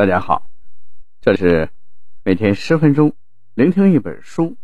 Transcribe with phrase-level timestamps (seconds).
[0.00, 0.48] 大家好，
[1.20, 1.68] 这是
[2.24, 3.14] 每天十分钟
[3.52, 4.56] 聆听一本书，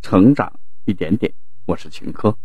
[0.00, 1.34] 成长一点点。
[1.64, 2.38] 我是秦科。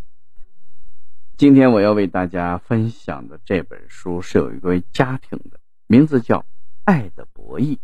[1.36, 6.40] 今天我要为大家分享的这本书是有一个家庭的，名字叫
[6.82, 7.76] 《爱的博弈》。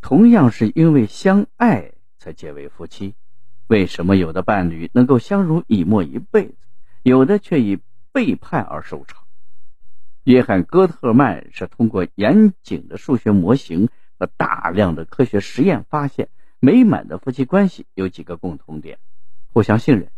[0.00, 3.14] 同样是因为相爱才结为夫妻，
[3.68, 6.56] 为什么有的伴侣能够相濡以沫一辈子，
[7.04, 7.78] 有的却以
[8.10, 9.22] 背叛而收场？
[10.28, 13.88] 约翰·戈特曼是通过严谨的数学模型
[14.18, 16.28] 和大量的科学实验发现，
[16.60, 18.98] 美满的夫妻关系有几个共同点：
[19.54, 20.10] 互相信任，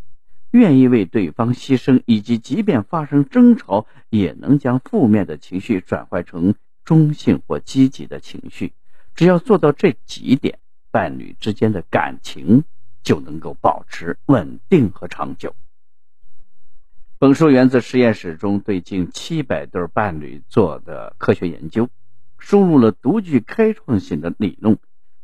[0.51, 8.73] 愿意为对方牺牲，以及即便发生争吵，也能将负面的情绪转换成中性或积极的情绪。
[9.15, 10.59] 只要做到这几点，
[10.91, 12.65] 伴侣之间的感情
[13.05, 15.55] 就能够保持稳定和长久。
[17.21, 21.91] 本书源自实验室中对近七百对伴侣做的科学研究，
[22.39, 24.79] 输入了独具开创性的理论，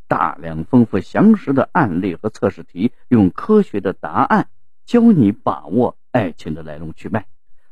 [0.07, 4.47] 大量丰富详实的案例和测试题，用科学的答案
[4.85, 7.25] 教你把握爱情的来龙去脉，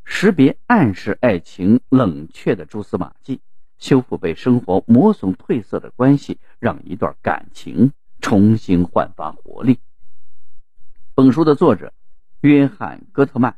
[0.03, 3.41] 识别暗示爱情冷却的蛛丝马迹，
[3.77, 9.77] 修复被生活磨损褪色的关系，让一段感情重新焕发活力。
[11.13, 11.93] 本书的作者
[12.41, 13.55] 约翰·戈特曼。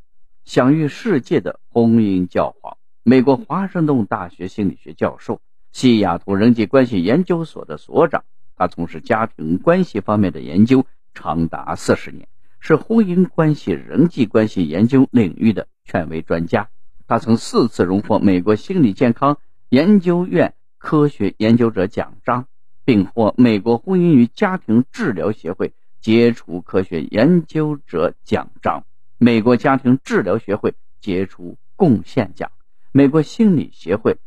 [0.47, 5.41] 享誉世界的婚姻教皇，美国华盛顿大学心理学教授，
[5.73, 8.23] 西雅图人际关系研究所的所长。
[8.55, 12.29] 他从事家庭关系方面的研究长达四十年，
[12.61, 16.69] 是婚姻关系、人际关系研究领域的权威专家。
[17.07, 22.47] 他曾四次荣获美国心理健康研究院科学研究者奖章，
[22.85, 28.85] 并获美国婚姻与家庭治疗协会杰出科学研究者奖章。
[29.19, 32.51] 美国家庭治疗学会杰出贡献奖，
[32.91, 34.17] 美国心理协会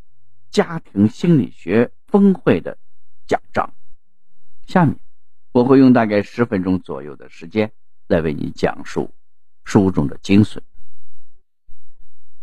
[0.51, 2.77] 家庭心理学峰会的
[3.25, 3.73] 奖章。
[4.67, 4.97] 下面
[5.53, 7.71] 我会用大概十分钟左右的时间
[8.09, 9.13] 来为你讲述
[9.63, 10.59] 书中的精髓。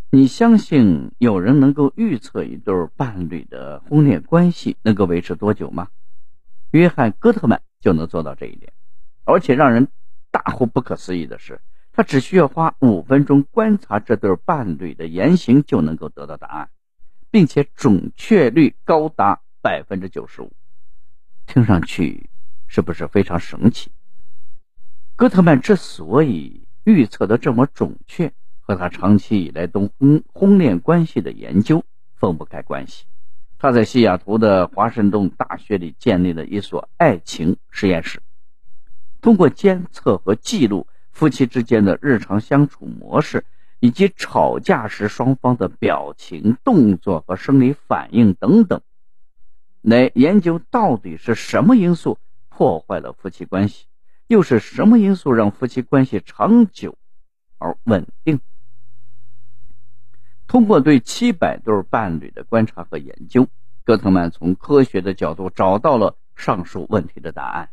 [0.09, 5.89] 你相信有人能够预测一对伴侣的婚恋关系能够维持多久吗？
[6.71, 8.71] 约翰·戈特曼就能做到这一点，
[9.25, 9.89] 而且让人
[10.31, 11.59] 大呼不可思议的是。
[11.97, 16.69] 他只需要花五分钟观察这对伴侣的言行，就能够得到答案，
[17.31, 20.51] 并且准确率高达百分之九十五。
[21.47, 22.29] 听上去
[22.67, 23.89] 是不是非常神奇？
[25.15, 28.31] 戈特曼之所以预测的这么准确，
[28.61, 31.83] 和他长期以来对婚婚恋关系的研究
[32.13, 33.05] 分不开关系。
[33.57, 38.21] 他在西雅图的华盛顿大学里建立了一所爱情实验室，
[39.19, 40.85] 通过监测和记录。
[41.17, 43.43] 夫妻之间的日常相处模式，
[43.79, 48.81] 以及吵架时双方的表情、动作和生理反应等等，
[49.81, 52.19] 来研究到底是什么因素
[52.49, 53.87] 破坏了夫妻关系，
[54.27, 56.95] 又是什么因素让夫妻关系长久
[57.57, 58.39] 而稳定。
[60.45, 63.47] 通过对七百对伴侣的观察和研究，
[63.83, 67.69] 戈特曼从科学的角度找到了上述问题的答案。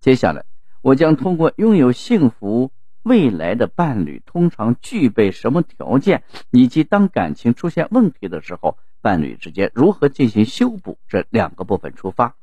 [0.00, 0.44] 接下来，
[0.80, 2.70] 我将通过拥有幸福。
[3.04, 10.98] 未来的伴侣通常具备什么条件，以及当感情出现问题的时候，伴侣之间如何进行修补？
[11.06, 12.34] 这两个部分出发，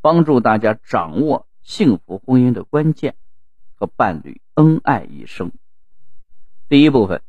[0.00, 3.16] 帮助大家掌握幸福婚姻的关键，
[3.74, 5.52] 和伴侣恩爱一生。
[6.70, 7.20] 第一部分，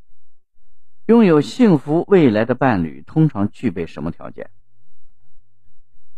[1.06, 4.50] 拥有幸福未来的伴侣通常具备什么条件？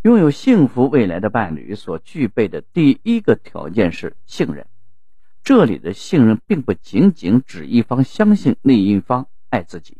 [0.03, 4.67] 拥有幸福未来的伴侣所具备的第一个条件是信任。
[5.43, 9.97] 这里的信任并不仅仅指一方相信另一方爱自己、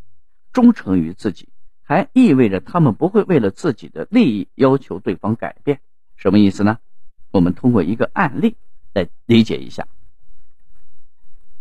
[0.54, 1.50] 忠诚于自己，
[1.82, 5.82] 还意味着他们不会为了自己的利益要求对方改变。
[6.16, 6.78] 什么意思呢？
[7.32, 8.56] 我们通过一个案例
[8.94, 9.88] 来理解一下。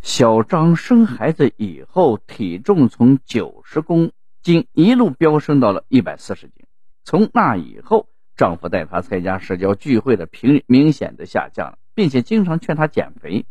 [0.02, 4.12] 小张生孩子以后，体重从九十公
[4.42, 6.66] 斤一路飙升到了一百四十斤。
[7.04, 13.46] 从那以后，丈夫带她参加社交聚会的频率明显的下降了，并且经常劝她减肥。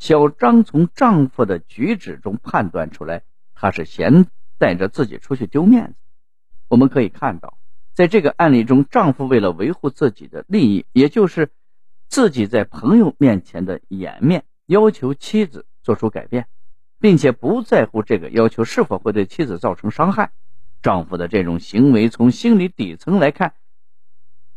[0.00, 3.22] 小张从丈夫的举止中判断出来，
[3.54, 4.24] 他是嫌
[4.56, 5.94] 带着自己出去丢面子。
[6.68, 7.58] 我们可以看到，
[7.92, 11.50] 在这个案例中，丈夫为了维护自己的利益，也就是
[12.08, 16.46] 自己在朋友面前的颜面，要求妻子做出改变，
[16.98, 20.32] 并且不在乎这个要求是否会对妻子造成伤害。
[20.80, 23.52] 丈夫的这种行为，从心理底层来看，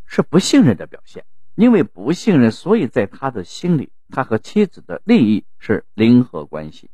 [0.05, 1.25] 是不信任的表现。
[1.55, 3.89] 因为不信任，所以在他的心里。
[4.09, 6.89] 他和妻子的利益是零和关系，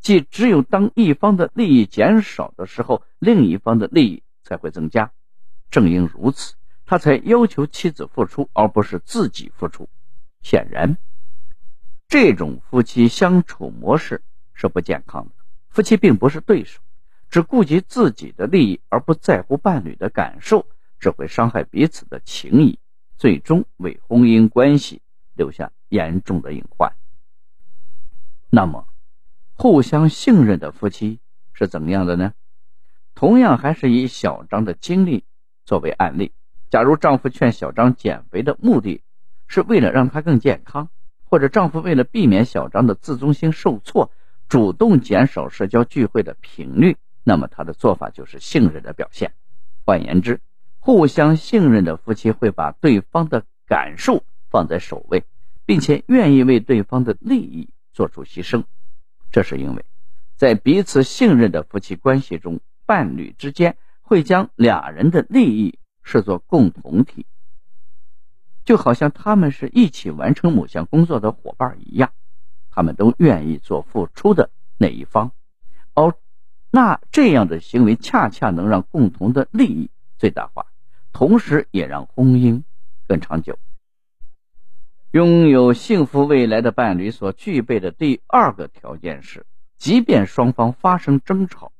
[0.00, 5.10] 即只有当一方的利益减少的时候，另一方的利益才会增加。
[5.70, 6.54] 正因如此，
[6.84, 9.88] 他才要求妻子付出，而不是自己付出。
[10.42, 10.96] 显然，
[12.08, 14.22] 这种夫妻相处模式
[14.54, 15.32] 是不健康的。
[15.68, 16.80] 夫妻并不是对手，
[17.28, 20.66] 只顾及自己的利益而不在乎伴侣的感受，
[21.00, 22.78] 只会伤害彼此的情谊，
[23.18, 25.02] 最终为婚姻关系
[25.34, 26.92] 留下严重的隐患。
[28.50, 28.86] 那么，
[29.54, 31.20] 互相信任的夫妻
[31.52, 32.32] 是怎么样的呢？
[33.14, 35.24] 同样还是以小张的经历
[35.64, 36.32] 作为案例。
[36.68, 39.02] 假如丈夫劝小张减肥的目的，
[39.46, 40.90] 是为了让她更健康，
[41.24, 44.10] 或者丈夫为了避免小张的自尊心受挫，
[44.48, 49.32] 主动减少社交聚会的频率，那么他的做法就是信任的表现。
[49.84, 50.40] 换言之，
[50.78, 55.24] 互相信任的夫妻会把对方的感受放在首位，
[55.66, 58.64] 并且愿意为对方的利益做出牺牲。
[59.30, 59.84] 这是因为，
[60.36, 67.26] 在彼此信任的夫妻关系中，伴侣之间会将俩人的利益视作共同体。
[68.64, 72.12] 就好像他们是一起完成某项工作的伙伴一样，
[72.70, 75.32] 他们都愿意做付出的那一方，
[75.94, 76.14] 而
[76.70, 80.66] 那这样的行为恰恰能让共同的利益最大化，
[81.12, 82.62] 同时也让婚姻
[83.06, 83.58] 更长久。
[85.12, 89.46] 拥有幸福未来的伴侣所具备的第二个条件是，
[89.78, 91.72] 即便双方发生争吵，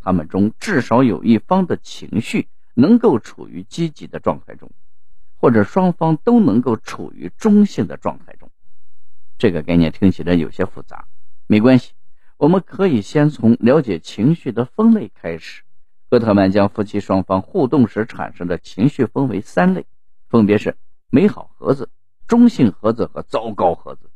[0.00, 4.70] 他们中至少有一方的情绪能够处于积极的状态中。
[5.36, 8.50] 或者双方都能够处于中性的状态中，
[9.38, 11.06] 这个概念听起来有些复杂，
[11.46, 11.92] 没关系，
[12.36, 15.62] 我们可以先从了解情绪的分类开始。
[16.10, 19.86] 戈特曼将夫妻双方互动时产生的情绪分为三类，
[20.28, 20.76] 分别是
[21.08, 21.88] 美好盒子、
[22.30, 24.08] 中性盒子和糟糕盒子。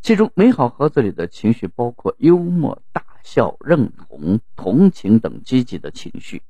[0.00, 6.42] 其中，美好盒子里的情绪包括幽默、大笑、认同、同情等积极的情绪。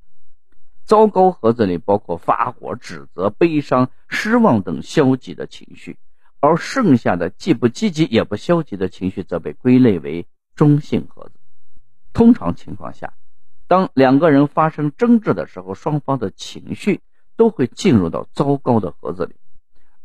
[0.85, 5.97] 糟糕盒子里包括发火、指责、悲伤、失望等消极的情绪，
[6.39, 11.41] 而剩下的既不积极也不消极的情绪则被归类为中性盒子。
[12.12, 13.15] 通常情况下，
[13.67, 17.01] 当两个人发生争执的时候，双方的情绪
[17.37, 19.35] 都会进入到糟糕的盒子里。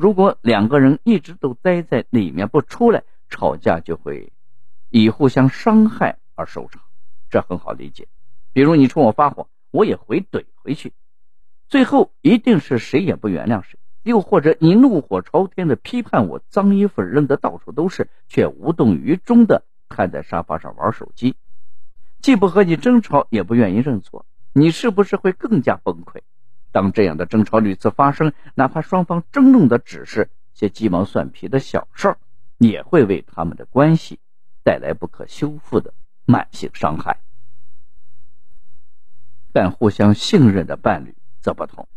[0.02, 4.34] 如果两个人一直都待在里面不出来，吵架就会
[4.90, 6.82] 以互相伤害而收场。
[7.30, 8.08] 这很好理解，
[8.52, 9.48] 比如你冲我发火。
[9.70, 10.92] 我也回怼回去，
[11.68, 13.78] 最后一定是谁也不原谅谁。
[14.02, 21.36] 又或者你怒火朝天的批判我，脏衣服扔的到处都是，却无动于衷的瘫在沙发上玩手机，
[22.24, 26.22] 既不和你争吵，也不愿意认错，你是不是会更加崩溃？
[26.72, 32.18] 当这样的争吵屡次发生，哪怕双方争论的只是些鸡毛蒜皮的小事儿，
[32.58, 34.20] 也会为他们的关系
[34.64, 35.94] 带来不可修复的
[36.26, 37.20] 慢性伤害。
[39.52, 41.88] 但互相信任的伴侣则不同，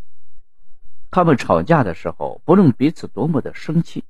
[1.13, 4.03] 他们吵架的时候，不论彼此多么的生气，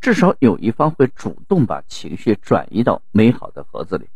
[0.00, 4.08] 至少有一方会主动把情绪转移到美好的盒子里。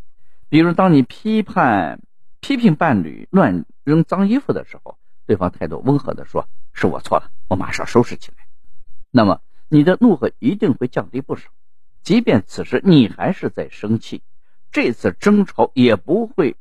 [0.49, 2.01] 比如，当你批判、
[2.41, 4.97] 批评伴侣乱扔脏衣服的时候，
[5.27, 8.39] 对方态度温和的说：“是我错了，我马上收拾起来。”
[9.11, 11.51] 那么，你的怒火一定会降低不少。
[12.03, 14.23] 即便此时你还是在生气，
[14.73, 16.57] 这次争吵也不会。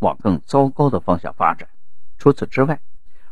[0.00, 1.70] 往更糟糕的方向发展。
[2.18, 2.80] 除此之外，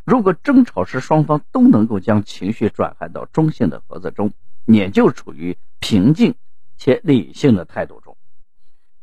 [0.05, 4.33] 如果争吵时双方都能够将情绪转换到中性的盒子中，
[4.65, 6.35] 也就处于平静
[6.79, 8.17] 且理性的态度中，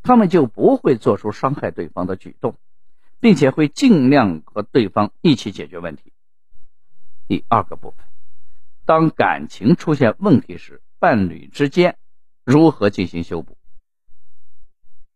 [0.02, 2.56] 他们就不会做出伤害对方的举动，
[3.20, 6.12] 并且会尽量和对方一起解决问题。
[7.28, 8.04] 第二个部分，
[8.84, 11.96] 当感情出现问题时，伴侣之间
[12.44, 13.56] 如何进行修补？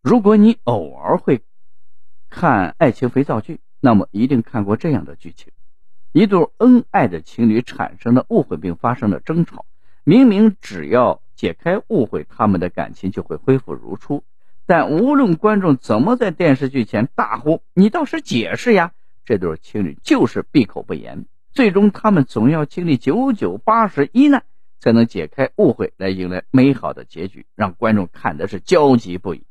[0.03, 1.43] 如果你偶尔会。
[2.31, 5.53] 看爱情肥皂剧，那么一定看过这样的剧情：
[6.11, 9.65] 一对恩爱的情侣产生了误会并发生了争吵。
[10.03, 14.25] 明明只要解开误会，他们的感情就会恢复如初。
[14.67, 18.93] 但无论观众怎么在电视剧前大呼“你倒是解释呀”，
[19.25, 21.27] 这对情侣就是闭口不言。
[21.53, 24.43] 最终，他们总要经历九九八十一难，
[24.81, 29.45] 才能解开误会，来迎来美好的结局，让观众看的是焦急不已。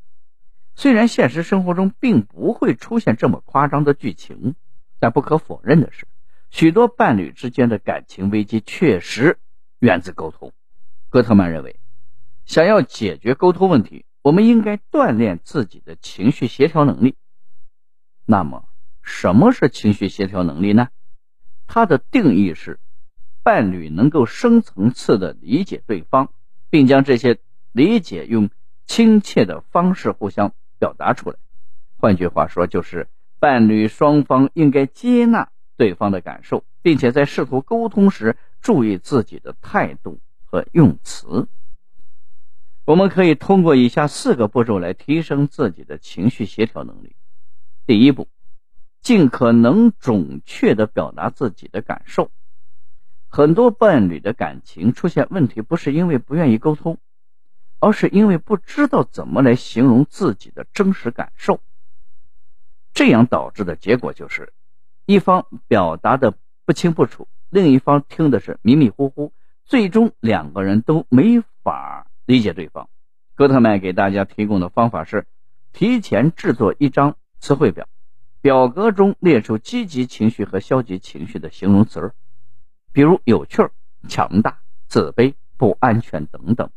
[0.76, 4.56] 虽然现实生活中并不会出现这么夸张的剧情，
[5.00, 6.08] 但不可否认的是，
[6.50, 9.38] 许多伴侣之间的感情危机确实
[9.80, 10.52] 源自沟通。
[11.10, 11.80] 戈特曼认为，
[12.46, 17.16] 想要解决沟通问题，我们应该锻炼自己的情绪协调能力。
[18.26, 18.68] 那么，
[19.04, 20.88] 什么是情绪协调能力呢？
[21.68, 22.80] 它的定义是，
[23.44, 26.32] 伴侣能够深层次的理解对方，
[26.72, 27.38] 并将这些
[27.72, 28.50] 理解用
[28.88, 30.54] 亲切的方式互相。
[30.80, 31.38] 表达出来，
[31.98, 33.08] 换句话说，就是
[33.40, 41.48] 伴侣双方应该接纳对方的感受，并且在试图沟通时注意自己的态度和用词。
[42.86, 47.16] 我们可以通过以下四个步骤来提升自己的情绪协调能力。
[47.86, 48.28] 第一步，
[49.02, 52.30] 尽可能准确的表达自己的感受。
[53.30, 56.98] 很多伴侣的感情出现问题，不是因为不愿意沟通，
[57.80, 61.62] 而是因为不知道怎么来形容自己的真实感受。
[62.94, 64.52] 这样导致的结果就是，
[65.06, 66.36] 一方表达的
[66.66, 69.32] 不清不楚，另一方听的是迷迷糊糊，
[69.64, 72.90] 最终两个人都没法理解对方。
[73.36, 75.26] 戈特曼给大家提供的方法是，
[75.72, 77.88] 提前制作一张词汇表，
[78.42, 82.16] 表格中列出积极情绪和消极情绪的形容词儿。
[82.92, 83.68] 比如有趣、
[84.08, 86.70] 强大、自卑、不安全等等。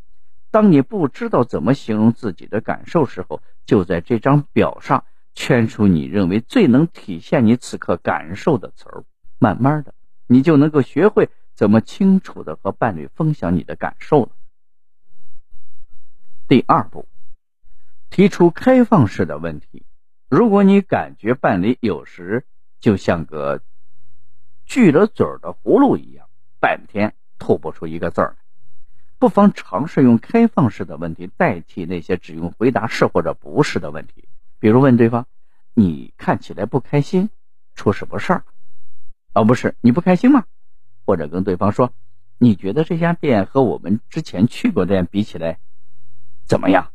[0.50, 9.04] 当你不知道怎么形容自己的感受时候，就在这张表上圈出你认为最能体现你此刻感受的词儿。
[9.38, 9.92] 慢慢的，
[10.26, 14.30] 你就能够学会怎么清楚的和伴侣分享你的感受了。
[16.48, 17.08] 第二步，
[18.08, 19.84] 提出开放式的问题。
[20.28, 22.44] 如果你感觉伴侣有时
[22.78, 23.60] 就像个……
[24.64, 26.28] 锯了嘴儿的葫芦一样，
[26.60, 28.36] 半天吐不出一个字儿来。
[29.18, 34.28] 不妨尝试用开放式的问题代替那些只用回答是或者不是的问题。
[34.60, 35.26] 比如问对方
[35.74, 37.28] ：“你看起来不开心，
[37.74, 38.44] 出什么事儿？”
[39.34, 40.44] 哦不是“你不开心吗？”
[41.04, 41.92] 或者跟对方说
[42.38, 45.58] ：“你觉得这家店和我们之前去过的店比起来
[46.46, 46.92] 怎么样？”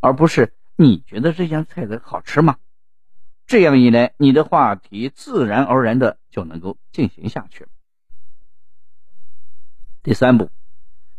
[0.00, 2.56] 而不是“你觉得这家菜的好吃吗？”
[3.46, 7.66] 这样一来，你的话题自然而然的就能够进行下去。
[10.02, 10.50] 第三步，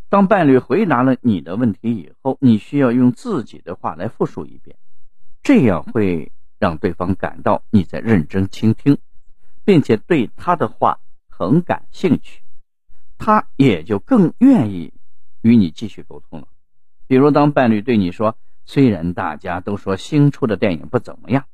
[0.09, 4.77] 当伴侣回答了你的问题以后，你需要用自己的话来复述一遍，
[5.41, 8.97] 这样会让对方感到你在认真倾听，
[9.63, 12.43] 并且对他的话很感兴趣，
[13.17, 14.93] 他也就更愿意
[15.41, 16.47] 与你继续沟通了。
[17.07, 21.45] 比如，当伴侣对你说：“虽然大家都说新出的电影不怎么样。”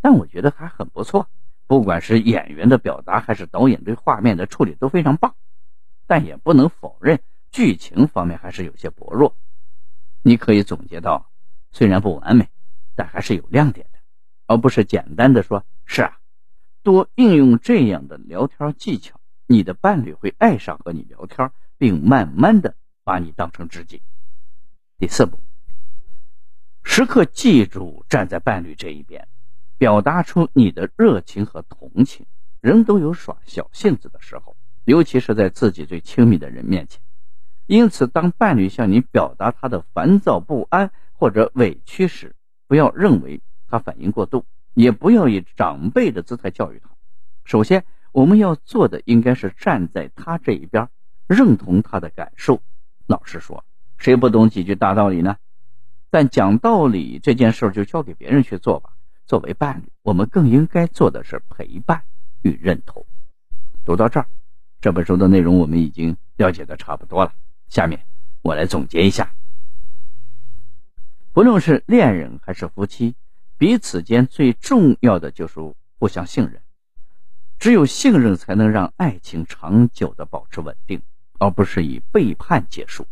[0.00, 1.28] 但我觉得还很不错，
[1.66, 5.34] 不管是演员的表达还是导演对画面的处理都非常棒，
[6.06, 9.34] 但也不能否认剧情方面还是有些薄弱。
[10.22, 11.30] 你可以总结到，
[11.72, 12.48] 虽然不完美，
[12.94, 13.98] 但还是有亮点的，
[14.46, 16.18] 而不是简单的说“是啊”。
[16.84, 22.74] 多应用这样的聊天技巧，你的伴侣会爱上和你聊天，并慢慢的
[23.04, 24.02] 把你当成知己。
[25.00, 25.38] 第四步，
[26.82, 29.28] 时刻记住站在伴侣这一边。
[29.76, 32.26] 表达出你的热情和同情。
[32.60, 37.00] 人都有耍小性子的时候，尤其是在自己最亲密的人面前。
[37.66, 42.34] 因此，当伴侣向你表达他的烦躁不安或者委屈时，
[42.66, 46.90] 不要认为他反应过度，也不要以长辈的姿态教育他。
[47.44, 50.88] 首先，我们要做的应该是站在他这一边，
[51.28, 52.60] 认同他的感受。
[53.06, 53.64] 老实说，
[53.98, 55.36] 谁不懂几句大道理呢？
[56.10, 58.90] 但讲道理这件事就交给别人去做吧。
[59.26, 62.02] 作为伴侣，我们更应该做的是陪伴
[62.40, 63.04] 与认同。
[63.84, 64.26] 读到这儿，
[64.80, 67.34] 这本书的内容我们已经了解的差不多了。
[67.68, 68.06] 下面
[68.40, 69.34] 我来总结一下：
[71.34, 73.14] 不论是恋人还是夫妻，
[73.58, 75.60] 彼此间最重要的就是
[75.98, 76.62] 互相信任。
[77.58, 81.02] 只有信任，才能让爱情长久的保持稳定，
[81.38, 83.06] 而不是以背叛结束。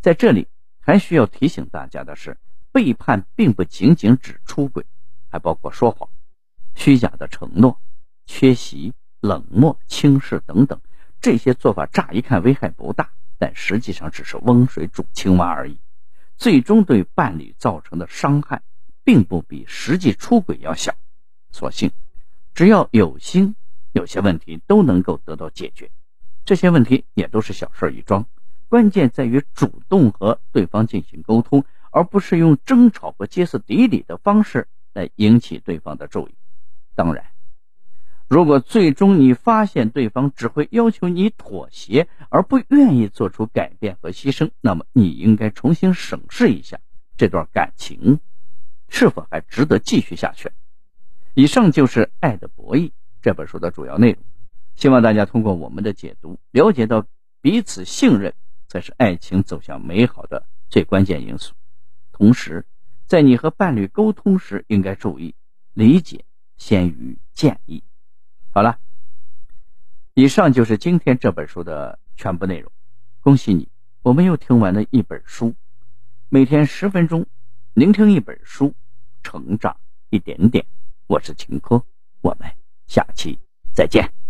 [0.00, 0.46] 在这里，
[0.80, 2.38] 还需要提醒大家的是，
[2.72, 4.86] 背叛并不仅仅指出轨。
[5.30, 6.08] 还包括说谎、
[6.74, 7.78] 虚假的承诺、
[8.24, 10.80] 缺席、冷漠、轻视等等，
[11.20, 15.78] 这些做法乍一看危害不大，但实际上只是温水煮青蛙而已，
[16.38, 18.62] 最终对伴侣造成的伤害，
[19.04, 20.94] 并不比实际出轨要小。
[21.50, 21.90] 所幸，
[22.54, 23.54] 只要有心，
[23.92, 25.90] 有些问题都能够得到解决。
[26.46, 28.24] 这些问题也都是小事一桩，
[28.68, 34.68] 关键在于主动和对方进行沟通，而不是用争吵和歇斯底里的方式。
[34.94, 36.34] 来引起对方的注意。
[36.96, 37.24] 当然，
[38.26, 46.80] 如果最终你发现对方只会要求你妥协，而不愿意做出改变和牺牲，那么你应该重新审视一下
[47.16, 48.18] 这段感情
[48.88, 50.50] 是否还值得继续下去。
[51.34, 52.88] 以上就是《爱的博弈》
[53.22, 54.24] 这本书的主要内容。
[54.74, 57.06] 希望大家通过我们的解读，了解到
[57.40, 58.34] 彼此信任
[58.68, 61.54] 才是爱情走向美好的最关键因素。
[62.12, 62.66] 同时，
[63.06, 65.34] 在你和伴侣沟通时，应该注意
[65.72, 66.24] 理解
[66.56, 67.82] 先于建议。
[68.50, 68.78] 好了，
[70.14, 72.70] 以上就是今天这本书的全部内容。
[73.20, 73.68] 恭喜你，
[74.02, 75.54] 我们又听完了一本书。
[76.28, 77.26] 每天十分钟，
[77.72, 78.74] 聆听一本书，
[79.22, 79.76] 成长
[80.10, 80.66] 一点点。
[81.06, 81.82] 我是秦科，
[82.20, 82.50] 我们
[82.86, 83.38] 下期
[83.72, 84.27] 再见。